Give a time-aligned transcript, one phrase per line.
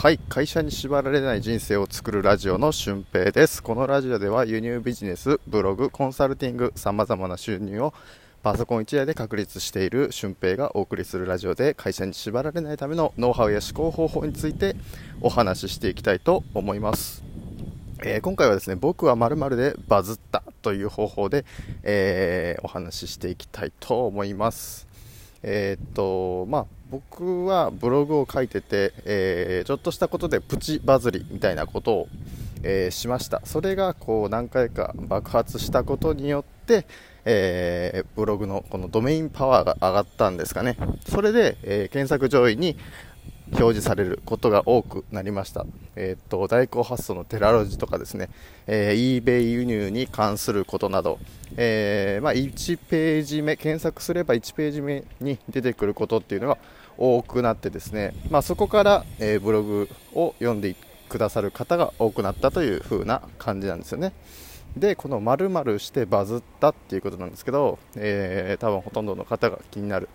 [0.00, 3.62] はい会社に縛られない人生を作るラジオの俊平です。
[3.62, 7.92] このラジオでは輸入ビジネスブログコンサルティングさまざまな収入を
[8.42, 14.74] パソコン1台で確立している俊平がお送りするラジオで会社に縛られないためのノウハウや思考方法について
[15.20, 17.22] お話ししていきたいと思います、
[18.02, 21.44] えー、今回はですね僕は〇〇でバズったという方法で、
[21.82, 24.89] えー、お話ししていきたいと思います。
[25.42, 32.08] えー、っとまあ僕はブログを書いてて、えー、ちょっとしたことでプチバズりみたいなことを、
[32.62, 33.40] えー、しました。
[33.44, 36.86] それがこう何回か爆発したことによって、
[37.24, 40.76] えー、ブログのこのドメインパワーが上がったんですかね。
[41.08, 42.76] それで、え検索上位に
[43.52, 45.66] 表示されることが多くなりました。
[45.96, 48.28] えっ、と、代行発送のテラロジとかですね、
[48.66, 51.18] えー、eBay 輸入に関することなど、
[51.56, 56.58] えー、まあ、1ページ目、検索すれば1ページ目に出てくることっていうのが
[56.96, 60.76] 多くなってですね、まあ、そこから、え、ブログを読んで
[61.08, 64.12] くださる方が多くなったという風な感じなんですよね。
[64.76, 70.08] で、この〇〇してバズったっていうことなんですけど、えー、多分ほとんどの方が気になる、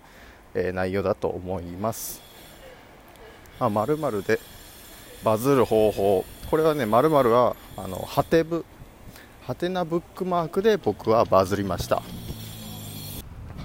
[0.53, 2.34] え内容だと思います。
[3.59, 4.39] まる〇〇で
[5.23, 6.25] バズる方法。
[6.49, 8.65] これはね〇〇はあのハテブ。
[9.41, 12.01] ハテナブックマークで僕はバズりました。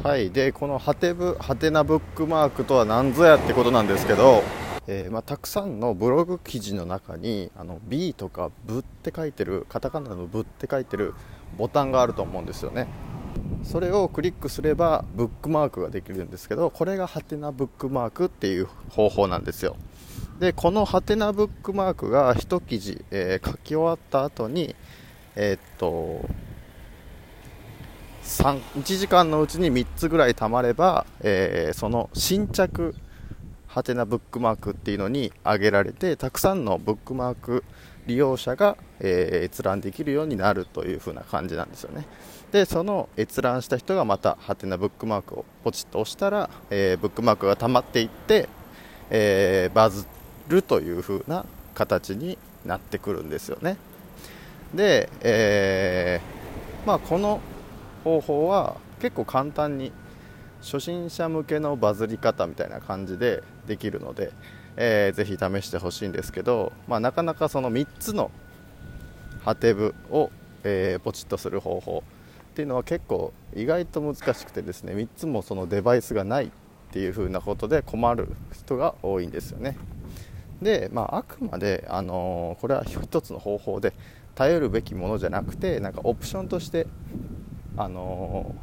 [0.03, 0.31] はい。
[0.31, 4.43] でこのハテブハテナブックマークとは何ぞやってことなんですけど、
[4.87, 11.15] えー、まあ、たくさんのブログ記事の中にあの B とかブって書いてるカタカナのブって書いてる
[11.57, 12.87] ボタンがあると思うんですよね。
[13.65, 19.77] それをクリックすればブックマークができるんですけどこれがハテナブックマークっていう方法なんですよ。
[20.39, 24.75] でこのハテナブックマークが1記事、えー、書き終わった後に
[25.37, 26.29] えー、っと
[28.23, 32.95] 1時間のうちに3つぐらいたまれば、えー、その新着
[33.67, 37.65] ハテナブックマークっていうのに上げられてたくさんのブックマーク
[38.07, 42.07] 利用者が、えー、閲覧できるようになるという風な感じなんですよね。
[42.53, 48.49] でその閲覧した人がまたハテナブックマークをポチッと押したら、えー、ブックマークが溜まっていって、
[49.11, 50.07] えー、バズ
[50.49, 53.77] るという風な形になってくるんですよね。
[54.75, 57.41] で、えー、まあ、この
[58.05, 59.93] 方法は結構簡単に
[60.61, 64.33] 初心者向けのバズり方みたいな感じでできるので、
[64.77, 68.31] えー、ぜひ試してほしいんですけど、まあ、なかなかその3つの
[69.45, 70.31] ハテブを、
[70.65, 72.03] えー、ポチッとする方法
[72.51, 76.51] っていうのは結構意外と難しくてですね3つもそのデバイスがないっ
[76.93, 79.77] ていう風なことで困る人が多いんですよね。
[80.61, 83.95] で、まあ、あくまで、あのー、これは1つの方法で
[84.35, 86.87] 頼るべきものじゃなくてなんかオプションとして、
[87.77, 88.55] あの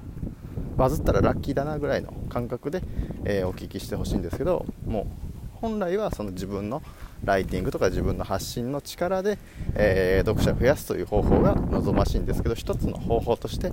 [0.75, 2.83] ー、バズったらラッキーだなぐらいの感覚で、
[3.23, 5.05] えー、お聞きしてほしいんですけどもう
[5.61, 6.83] 本来はその自分の
[7.23, 9.37] ライティングとか自分の発信の力で、
[9.75, 13.71] えー、読者を増やすという方法が望ましいんですけど一つの方法として、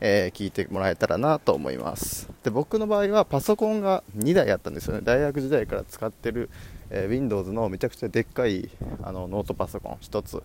[0.00, 2.28] えー、聞いてもらえたらなと思います。
[2.42, 5.00] で僕の場合はパソコンが2台あったんですよね。
[5.02, 6.50] 大学時代から使ってる、
[6.90, 8.70] えー、Windows のめちゃくちゃでっかい
[9.02, 10.42] あのノートパソコン1つ、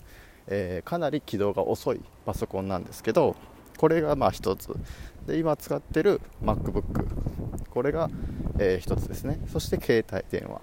[0.48, 3.36] えーかなり起動が遅いパソコンなんですけど
[3.78, 4.70] これがまあ1つ。
[5.28, 7.06] で今使ってる MacBook
[7.72, 8.10] これが、
[8.58, 9.38] え1つですね。
[9.52, 10.62] そして携帯電話。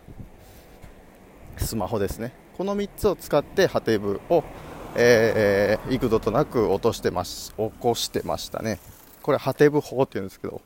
[1.58, 2.32] スマホですね。
[2.56, 4.44] この3つを使ってハテブを、
[4.94, 8.78] えー、幾度となく落としてます起こしてましたね。
[9.22, 10.60] これハテブ法っていうんですけど、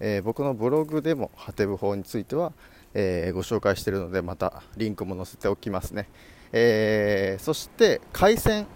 [0.00, 2.52] えー、僕のブログでもハテブ法については、
[2.94, 6.08] えー、ご紹介しているのでまたリンクも載せておきますね、
[6.52, 8.66] えそして回線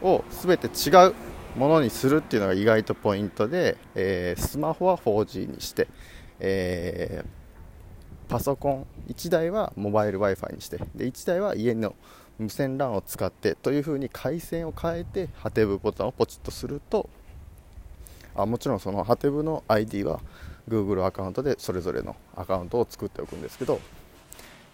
[0.00, 1.14] を全て違う
[1.56, 5.86] ものにするっていうのが意外とポイントで、えスマホは 4G にして、
[6.40, 7.41] えー
[8.32, 11.94] パソコン1台はモバイル Wi-Fi にしてで1台は家の
[12.38, 17.10] 無線 LAN を使ってという風に回線を変えてハテブボタンをポチッとすると
[18.34, 20.20] あもちろんそのハテブの ID は
[20.66, 23.82] Google アカウントでそれぞれのアカウントを作っておくんですけど、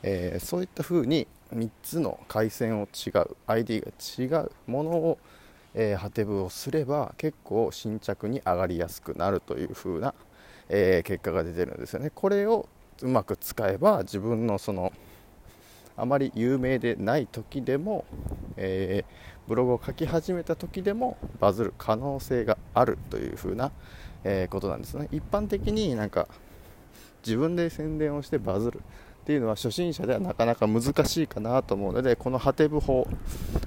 [0.04, 5.18] えー、そういった風に3つの回線を違う ID が違うものを、
[5.74, 10.14] えー、ハテブをすれば結構新着に上がりやすくなるという風な、
[10.68, 12.12] えー、結果が出てるんですよね。
[12.14, 12.68] これを
[13.02, 14.92] うまく使えば自分のその
[15.96, 18.04] あまり有名でない時でも、
[18.56, 23.72] えー、ブログを書き始めた時でもバズる可能性があるというふうな、
[24.22, 25.08] えー、ことなんですね。
[25.10, 26.28] 一般的になんか
[27.26, 28.80] 自分で宣伝をしてバズる
[29.22, 33.08] っていうのは初心者ではなかなか難しいかなと思うのでこのハテブ法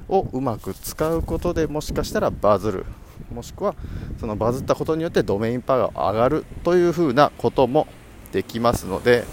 [0.07, 2.86] をうまく使うことでもしかしたらバズる。
[3.31, 3.75] もしくは
[4.19, 7.88] そのバズったことによってドメインパワーが上がるというふうなことも
[8.31, 9.25] できますので、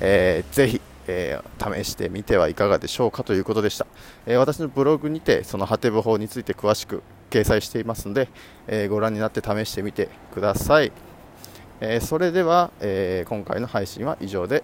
[0.00, 3.86] えー、ぜひえー、試してみてはいかがでしょうかということでした、
[4.26, 8.28] えー、私のブログにてそのハテブ法について詳しく掲載していますので、
[8.68, 10.92] えご覧になって試してみてください、
[11.80, 14.62] えそれでは、え今回の配信は以上で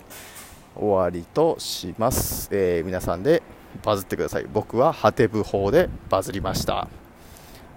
[0.76, 3.42] 終わりとします、え皆さんで
[3.84, 4.46] バズってください。
[4.52, 6.88] 僕はハテブ法でバズりました。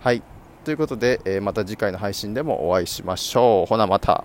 [0.02, 0.22] はい。
[0.64, 3.70] ということで、えまた次回の配信でもお会いしましょう。
[3.70, 4.24] ほなまた。